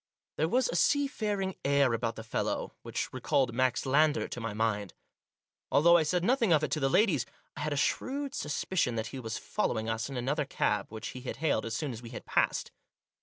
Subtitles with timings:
[0.37, 4.95] There was a seafaring air about the fellow which recalled Max Lander to my mind.
[5.71, 8.95] Although I said nothing of it to the ladies, I had a shrewd sus picion
[8.95, 12.01] that he was following us in another cab, which he had hailed as soon as
[12.01, 12.71] we had passed.